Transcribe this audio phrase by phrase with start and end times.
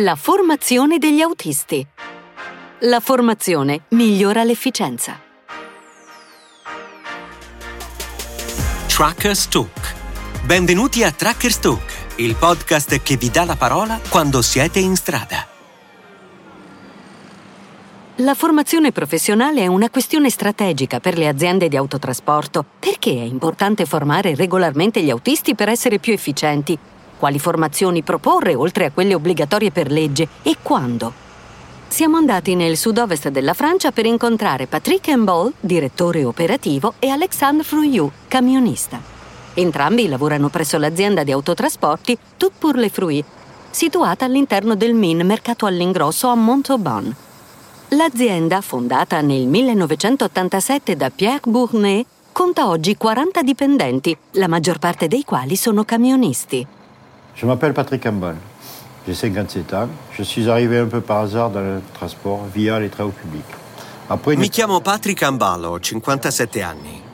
[0.00, 1.84] La formazione degli autisti.
[2.82, 5.18] La formazione migliora l'efficienza.
[8.86, 9.94] Trackers Talk.
[10.44, 15.44] Benvenuti a Trackers Talk, il podcast che vi dà la parola quando siete in strada.
[18.16, 22.64] La formazione professionale è una questione strategica per le aziende di autotrasporto.
[22.78, 26.78] Perché è importante formare regolarmente gli autisti per essere più efficienti?
[27.18, 31.12] Quali formazioni proporre oltre a quelle obbligatorie per legge e quando?
[31.88, 38.08] Siamo andati nel sud-ovest della Francia per incontrare Patrick Embol, direttore operativo, e Alexandre Frouillou,
[38.28, 39.00] camionista.
[39.54, 43.26] Entrambi lavorano presso l'azienda di autotrasporti Tout pour les Fruits,
[43.70, 47.12] situata all'interno del Min Mercato all'Ingrosso a Montauban.
[47.88, 55.24] L'azienda, fondata nel 1987 da Pierre Bournet, conta oggi 40 dipendenti, la maggior parte dei
[55.24, 56.76] quali sono camionisti.
[57.40, 58.34] Je m'appelle Patrick Campbell.
[59.06, 59.88] J'ai 57 ans.
[60.12, 63.44] Je suis arrivé un peu par hasard dans le transport via les travaux publics.
[64.10, 67.07] Après Mi chiamo Patrick Amballo, ho 57 anni.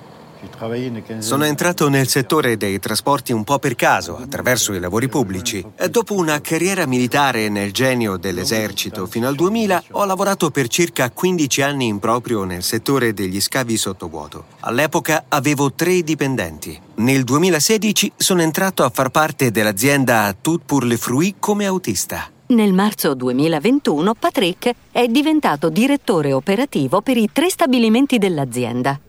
[1.19, 5.65] Sono entrato nel settore dei trasporti un po' per caso, attraverso i lavori pubblici.
[5.91, 11.63] Dopo una carriera militare nel genio dell'esercito fino al 2000, ho lavorato per circa 15
[11.63, 14.45] anni in proprio nel settore degli scavi sottovuoto.
[14.61, 16.81] All'epoca avevo tre dipendenti.
[16.97, 22.29] Nel 2016 sono entrato a far parte dell'azienda Tout pour le Fruits come autista.
[22.47, 29.01] Nel marzo 2021 Patrick è diventato direttore operativo per i tre stabilimenti dell'azienda.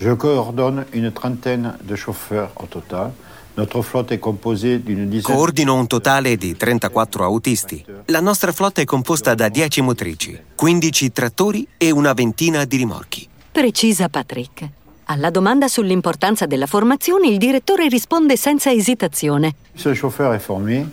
[0.00, 3.12] Je coordonne une trentaine de chauffeurs au total.
[3.58, 7.84] Notre flotte est composée d'une dizaine Coordino un totale di 34 autisti.
[8.06, 13.28] La nostra flotta è composta da 10 motrici, 15 trattori e una ventina di rimorchi.
[13.52, 14.66] Precisa Patrick.
[15.04, 19.54] Alla domanda sull'importanza della formazione il direttore risponde senza esitazione.
[19.72, 20.86] Plus le chauffeur est formé,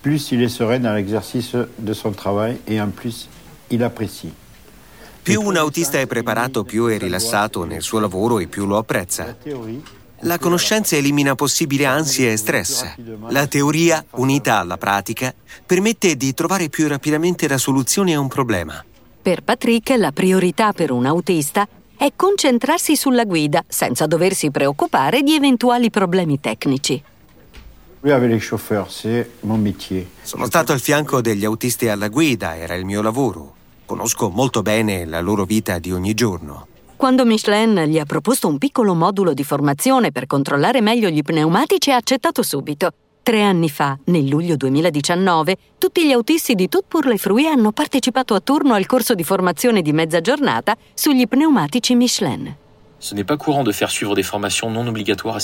[0.00, 3.28] plus il est serein dans l'exercice de son travail et en plus
[3.68, 4.32] il apprécie.
[5.28, 9.36] Più un autista è preparato, più è rilassato nel suo lavoro e più lo apprezza.
[10.20, 12.94] La conoscenza elimina possibili ansie e stress.
[13.28, 15.34] La teoria, unita alla pratica,
[15.66, 18.82] permette di trovare più rapidamente la soluzione a un problema.
[19.20, 25.34] Per Patrick la priorità per un autista è concentrarsi sulla guida senza doversi preoccupare di
[25.34, 27.02] eventuali problemi tecnici.
[30.22, 33.56] Sono stato al fianco degli autisti alla guida, era il mio lavoro.
[33.88, 36.66] Conosco molto bene la loro vita di ogni giorno.
[36.94, 41.90] Quando Michelin gli ha proposto un piccolo modulo di formazione per controllare meglio gli pneumatici,
[41.90, 42.92] ha accettato subito.
[43.22, 47.72] Tre anni fa, nel luglio 2019, tutti gli autisti di Tout pour les Fruits hanno
[47.72, 52.54] partecipato a turno al corso di formazione di mezza giornata sugli pneumatici Michelin.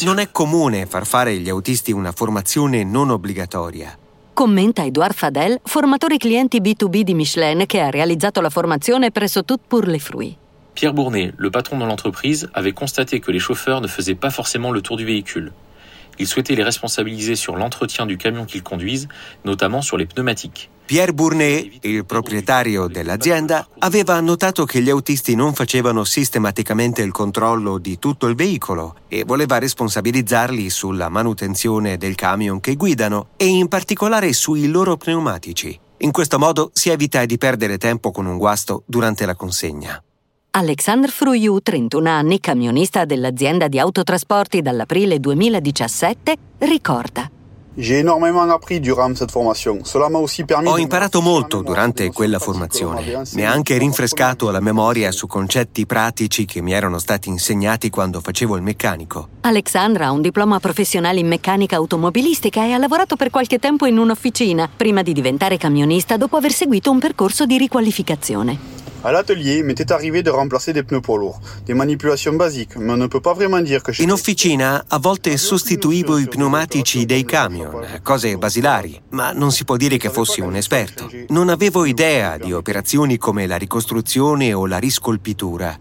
[0.03, 3.99] Non è comune far fare agli autisti una formazione non obbligatoria.
[4.34, 9.61] Commenta Edouard Fadel, formatore clienti B2B di Michelin che ha realizzato la formazione presso Tout
[9.69, 10.37] pour les Fruits.
[10.75, 14.73] Pierre Bournet, le patron de l'entreprise, avait constaté que les chauffeurs ne faisaient pas forcément
[14.73, 15.53] le tour du véhicule.
[16.19, 19.08] Il souhaitait les responsabiliser sur l'entretien du camion qu'ils conduisent,
[19.44, 20.70] notamment sur les pneumatiques.
[20.86, 27.78] Pierre Bournet, il proprietario dell'azienda, aveva notato che gli autisti non facevano sistematicamente il controllo
[27.78, 33.69] di tutto il veicolo e voleva responsabilizzarli sulla manutenzione del camion che guidano e in
[33.69, 35.81] particolare sui loro pneumatici.
[35.98, 40.02] In questo modo si evita di perdere tempo con un guasto durante la consegna.
[40.56, 47.28] Alexandre Frouillou, 31 anni, camionista dell'azienda di autotrasporti dall'aprile 2017, ricorda.
[50.64, 53.22] Ho imparato molto durante quella formazione.
[53.32, 58.20] Mi ha anche rinfrescato la memoria su concetti pratici che mi erano stati insegnati quando
[58.20, 59.31] facevo il meccanico.
[59.41, 63.98] Alexandra ha un diploma professionale in meccanica automobilistica e ha lavorato per qualche tempo in
[63.98, 68.84] un'officina, prima di diventare camionista dopo aver seguito un percorso di riqualificazione.
[69.06, 72.97] À l'atelier, m'était arrivé de remplacer des pneus poids lourds, des manipulations basiques, mais on
[72.97, 77.84] ne peut pas vraiment dire que In officina a volte sostituivo i pneumatici dei camion,
[78.02, 81.11] cose basilari, ma non si può dire che fossi un esperto.
[81.29, 85.79] Non avevo idea di operazioni come la ricostruzione o la riscolpitura.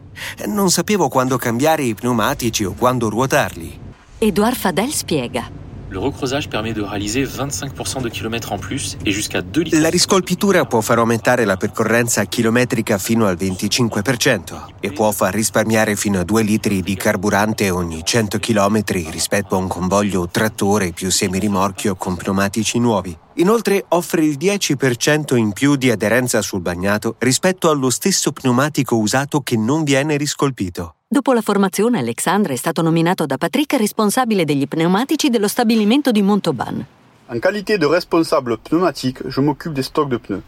[0.47, 3.79] Non sapevo quando cambiare i pneumatici o quando ruotarli.
[4.17, 5.62] Edouard Fadel spiega.
[5.93, 9.79] Le recreusage permet de réaliser 25% de kilomètres en plus et jusqu'à 2 litres.
[9.79, 15.95] La riscolpitura può far aumentare la percorrenza chilometrica fino al 25% e può far risparmiare
[15.95, 18.81] fino a 2 litri di carburante ogni 100 km
[19.11, 23.15] rispetto a un convoglio trattore più semirimorchio con pneumatici nuovi.
[23.35, 29.41] Inoltre offre il 10% in più di aderenza sul bagnato rispetto allo stesso pneumatico usato
[29.41, 30.95] che non viene riscolpito.
[31.07, 36.21] Dopo la formazione, Alexandre è stato nominato da Patrick responsabile degli pneumatici dello stabilimento di
[36.21, 36.85] Montauban.
[37.33, 40.43] En qualité de responsable pneumatique, je m'occupe des stocks de pneus.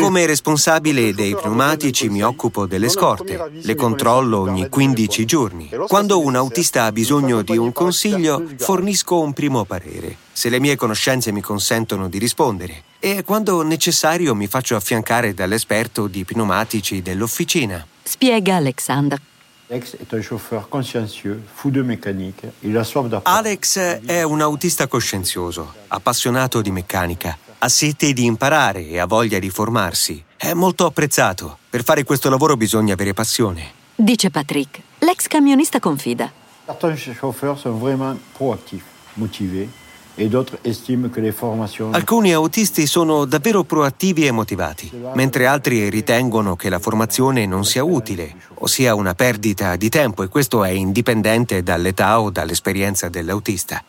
[0.00, 5.70] Come responsabile dei pneumatici mi occupo delle scorte, le controllo ogni 15 giorni.
[5.86, 10.74] Quando un autista ha bisogno di un consiglio, fornisco un primo parere, se le mie
[10.74, 12.82] conoscenze mi consentono di rispondere.
[12.98, 17.86] E quando necessario mi faccio affiancare dall'esperto di pneumatici dell'officina.
[18.02, 19.20] Spiega Alexander.
[19.70, 22.52] Alex è un chauffeur consciencieux, fou de mécanique.
[22.60, 28.86] Il a soif Alex è un autista coscienzioso, appassionato di meccanica ha sete di imparare
[28.86, 30.22] e ha voglia di formarsi.
[30.36, 31.58] È molto apprezzato.
[31.68, 33.72] Per fare questo lavoro bisogna avere passione.
[33.94, 34.80] Dice Patrick.
[35.00, 36.30] L'ex camionista confida.
[36.64, 38.84] Certains chauffeurs sono vraiment proactifs,
[39.14, 39.68] motivés
[40.18, 41.94] e d'autres estiment che le formazioni...
[41.94, 47.84] Alcuni autisti sono davvero proattivi e motivati, mentre altri ritengono che la formazione non sia
[47.84, 53.82] utile o sia una perdita di tempo e questo è indipendente dall'età o dall'esperienza dell'autista.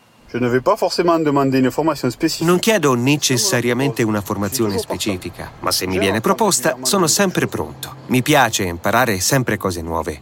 [2.42, 7.96] Non chiedo necessariamente una formazione specifica, ma se mi viene proposta sono sempre pronto.
[8.08, 10.22] Mi piace imparare sempre cose nuove.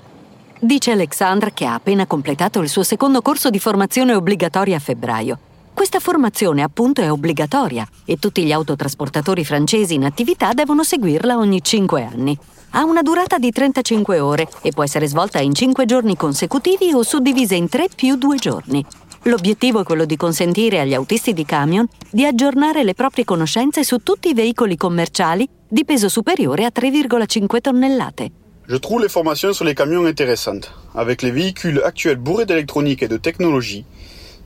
[0.59, 5.39] Dice Alexandre che ha appena completato il suo secondo corso di formazione obbligatoria a febbraio.
[5.77, 11.61] Questa formazione appunto è obbligatoria e tutti gli autotrasportatori francesi in attività devono seguirla ogni
[11.61, 12.35] 5 anni.
[12.71, 17.03] Ha una durata di 35 ore e può essere svolta in 5 giorni consecutivi o
[17.03, 18.83] suddivisa in 3 più 2 giorni.
[19.25, 23.97] L'obiettivo è quello di consentire agli autisti di camion di aggiornare le proprie conoscenze su
[23.97, 28.31] tutti i veicoli commerciali di peso superiore a 3,5 tonnellate.
[28.67, 30.73] Je trouve les formations sur les camions intéressantes.
[30.93, 33.85] Avec les véhicules actuels bourrés d'électronique et de technologie,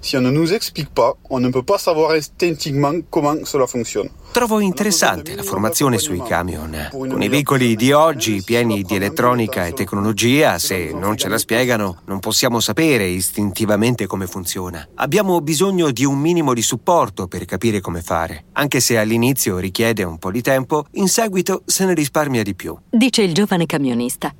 [0.03, 4.09] Si on ne nous explique pas, on ne peut pas savoir instinctivement comment cela fonctionne.
[4.31, 6.87] Trovo interessante la formazione sui camion.
[6.89, 12.01] Con i veicoli di oggi pieni di elettronica e tecnologia, se non ce la spiegano,
[12.05, 14.87] non possiamo sapere istintivamente come funziona.
[14.95, 18.45] Abbiamo bisogno di un minimo di supporto per capire come fare.
[18.53, 22.75] Anche se all'inizio richiede un po' di tempo, in seguito se ne risparmia di più.
[22.89, 24.33] Dice il giovane camionista.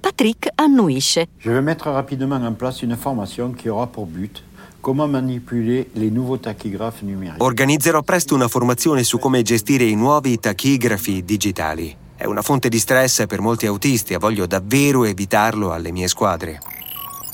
[0.00, 1.28] Patrick annuisce.
[1.38, 4.42] Je vais mettre rapidement en place une formation qui aura pour but
[4.80, 7.36] come manipolare le nuove tachigrafi numerici.
[7.38, 11.96] Organizzerò presto una formazione su come gestire i nuovi tachigrafi digitali.
[12.16, 16.60] È una fonte di stress per molti autisti e voglio davvero evitarlo alle mie squadre.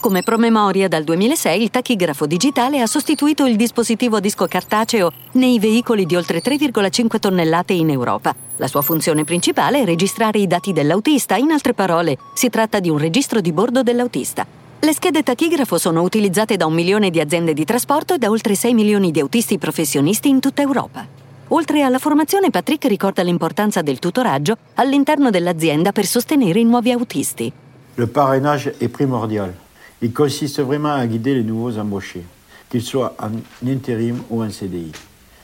[0.04, 5.58] Come promemoria, dal 2006 il tachigrafo digitale ha sostituito il dispositivo a disco cartaceo nei
[5.58, 8.34] veicoli di oltre 3,5 tonnellate in Europa.
[8.56, 12.90] La sua funzione principale è registrare i dati dell'autista, in altre parole, si tratta di
[12.90, 14.63] un registro di bordo dell'autista.
[14.84, 18.54] Le schede tachigrafo sono utilizzate da un milione di aziende di trasporto e da oltre
[18.54, 21.06] 6 milioni di autisti professionisti in tutta Europa.
[21.48, 27.50] Oltre alla formazione, Patrick ricorda l'importanza del tutoraggio all'interno dell'azienda per sostenere i nuovi autisti.
[27.94, 29.54] Le parrainage est primordial.
[30.00, 32.26] Il consiste vraiment à guider les nouveaux embauchés,
[32.68, 34.92] qu'ils soient en intérim ou en CDI.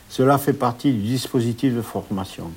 [0.06, 2.52] Cela fait partie du dispositif de formation.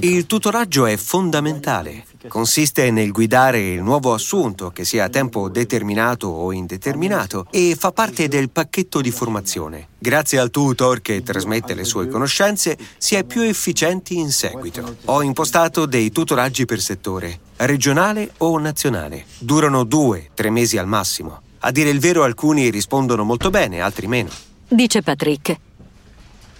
[0.00, 2.04] Il tutoraggio è fondamentale.
[2.28, 7.90] Consiste nel guidare il nuovo assunto, che sia a tempo determinato o indeterminato, e fa
[7.90, 9.88] parte del pacchetto di formazione.
[9.98, 14.96] Grazie al tutor che trasmette le sue conoscenze, si è più efficienti in seguito.
[15.06, 19.24] Ho impostato dei tutoraggi per settore, regionale o nazionale.
[19.38, 21.40] Durano due, tre mesi al massimo.
[21.60, 24.28] A dire il vero, alcuni rispondono molto bene, altri meno.
[24.68, 25.58] Dice Patrick.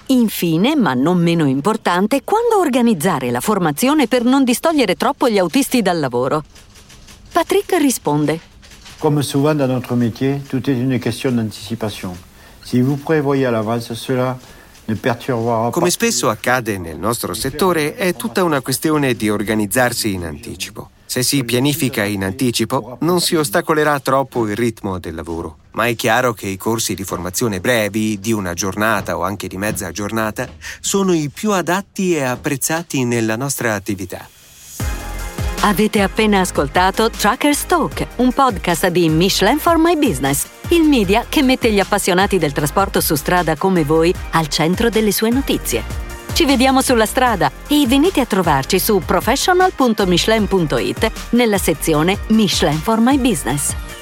[0.07, 5.81] Infine, ma non meno importante, quando organizzare la formazione per non distogliere troppo gli autisti
[5.81, 6.45] dal lavoro?
[7.33, 8.41] Patrick risponde.
[8.99, 12.17] Come souvent dans notre métier, tout est une question d'anticipation.
[12.63, 14.39] Si vous prévoyez à l'avance cela,
[15.71, 20.91] come spesso accade nel nostro settore, è tutta una questione di organizzarsi in anticipo.
[21.07, 25.59] Se si pianifica in anticipo, non si ostacolerà troppo il ritmo del lavoro.
[25.73, 29.57] Ma è chiaro che i corsi di formazione brevi, di una giornata o anche di
[29.57, 30.49] mezza giornata,
[30.81, 34.29] sono i più adatti e apprezzati nella nostra attività.
[35.67, 41.43] Avete appena ascoltato Truckers Talk, un podcast di Michelin for My Business, il media che
[41.43, 46.14] mette gli appassionati del trasporto su strada come voi al centro delle sue notizie.
[46.35, 53.17] Ci vediamo sulla strada e venite a trovarci su professional.michelin.it nella sezione Michelin for My
[53.19, 53.94] Business.